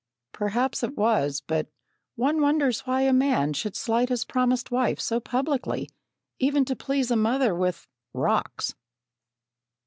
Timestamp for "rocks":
8.11-8.73